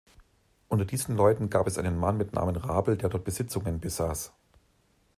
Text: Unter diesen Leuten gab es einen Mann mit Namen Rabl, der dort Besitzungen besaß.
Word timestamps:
Unter 0.67 0.85
diesen 0.85 1.15
Leuten 1.15 1.51
gab 1.51 1.67
es 1.67 1.77
einen 1.77 1.95
Mann 1.95 2.17
mit 2.17 2.33
Namen 2.33 2.55
Rabl, 2.55 2.97
der 2.97 3.09
dort 3.09 3.23
Besitzungen 3.23 3.79
besaß. 3.79 4.33